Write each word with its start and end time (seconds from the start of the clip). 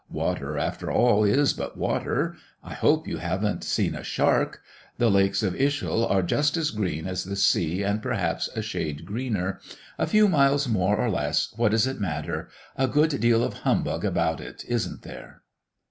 Water, 0.09 0.57
after 0.57 0.89
all, 0.91 1.23
is 1.23 1.53
but 1.53 1.77
water! 1.77 2.35
I 2.63 2.73
hope 2.73 3.07
you 3.07 3.17
haven't 3.17 3.63
seen 3.63 3.93
a 3.93 4.03
shark? 4.03 4.61
The 4.97 5.11
lakes 5.11 5.43
of 5.43 5.53
Ischl 5.53 6.09
are 6.09 6.23
just 6.23 6.57
as 6.57 6.71
green 6.71 7.05
as 7.05 7.23
the 7.23 7.35
sea, 7.35 7.83
and 7.83 8.01
perhaps 8.01 8.49
a 8.55 8.63
shade 8.63 9.05
greener. 9.05 9.59
A 9.99 10.07
few 10.07 10.27
miles 10.27 10.67
more 10.67 10.97
or 10.97 11.11
less 11.11 11.53
what 11.55 11.69
does 11.69 11.85
it 11.85 12.01
matter? 12.01 12.49
A 12.75 12.87
good 12.87 13.19
deal 13.21 13.43
of 13.43 13.53
humbug 13.59 14.03
about 14.03 14.41
it, 14.41 14.65
isn't 14.67 15.03
there?" 15.03 15.43